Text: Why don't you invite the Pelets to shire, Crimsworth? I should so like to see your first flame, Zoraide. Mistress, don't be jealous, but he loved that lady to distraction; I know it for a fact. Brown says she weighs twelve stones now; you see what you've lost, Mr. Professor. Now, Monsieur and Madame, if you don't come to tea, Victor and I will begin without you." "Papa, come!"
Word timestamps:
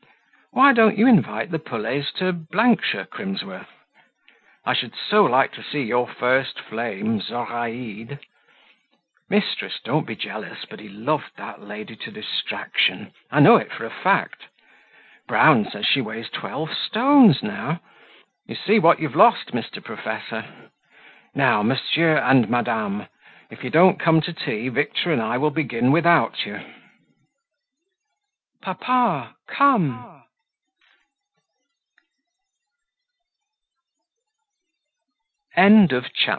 Why 0.51 0.73
don't 0.73 0.97
you 0.97 1.07
invite 1.07 1.51
the 1.51 1.59
Pelets 1.59 2.11
to 2.19 2.37
shire, 2.53 3.07
Crimsworth? 3.11 3.67
I 4.65 4.75
should 4.75 4.91
so 5.09 5.23
like 5.23 5.53
to 5.53 5.63
see 5.69 5.79
your 5.79 6.07
first 6.19 6.59
flame, 6.69 7.21
Zoraide. 7.21 8.19
Mistress, 9.29 9.73
don't 9.85 10.05
be 10.05 10.15
jealous, 10.15 10.59
but 10.69 10.79
he 10.79 10.89
loved 10.89 11.31
that 11.37 11.61
lady 11.63 11.95
to 12.03 12.11
distraction; 12.11 13.13
I 13.31 13.39
know 13.39 13.55
it 13.55 13.69
for 13.75 13.85
a 13.85 13.93
fact. 14.03 14.43
Brown 15.27 15.65
says 15.71 15.85
she 15.91 16.01
weighs 16.01 16.25
twelve 16.29 16.69
stones 16.87 17.37
now; 17.41 17.79
you 18.45 18.55
see 18.55 18.77
what 18.77 18.99
you've 18.99 19.15
lost, 19.15 19.53
Mr. 19.53 19.81
Professor. 19.81 20.43
Now, 21.33 21.63
Monsieur 21.63 22.17
and 22.17 22.49
Madame, 22.49 23.05
if 23.49 23.63
you 23.63 23.69
don't 23.69 23.97
come 24.01 24.19
to 24.21 24.33
tea, 24.33 24.67
Victor 24.67 25.13
and 25.13 25.21
I 25.21 25.37
will 25.37 25.49
begin 25.49 25.93
without 25.93 26.45
you." 26.45 26.59
"Papa, 28.61 29.37
come!" 29.47 30.17